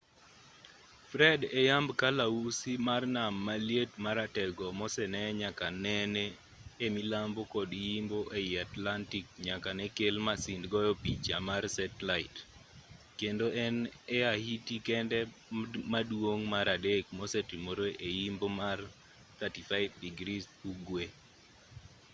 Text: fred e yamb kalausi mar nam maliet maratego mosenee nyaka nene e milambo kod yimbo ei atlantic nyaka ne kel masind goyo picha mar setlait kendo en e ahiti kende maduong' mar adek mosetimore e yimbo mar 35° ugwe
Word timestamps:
fred 1.09 1.39
e 1.57 1.59
yamb 1.69 1.89
kalausi 2.01 2.73
mar 2.87 3.01
nam 3.15 3.33
maliet 3.47 3.91
maratego 4.05 4.65
mosenee 4.79 5.29
nyaka 5.41 5.65
nene 5.85 6.23
e 6.85 6.87
milambo 6.95 7.41
kod 7.53 7.69
yimbo 7.85 8.19
ei 8.39 8.51
atlantic 8.65 9.25
nyaka 9.47 9.69
ne 9.77 9.85
kel 9.97 10.15
masind 10.27 10.63
goyo 10.73 10.91
picha 11.03 11.37
mar 11.49 11.63
setlait 11.75 12.35
kendo 13.19 13.45
en 13.65 13.75
e 14.17 14.19
ahiti 14.33 14.75
kende 14.87 15.19
maduong' 15.91 16.43
mar 16.53 16.65
adek 16.75 17.05
mosetimore 17.19 17.87
e 18.07 18.09
yimbo 18.19 18.47
mar 18.61 18.79
35° 19.41 20.45
ugwe 20.71 21.03